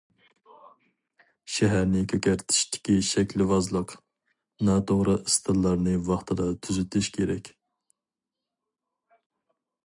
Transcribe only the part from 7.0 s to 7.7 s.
كېرەك.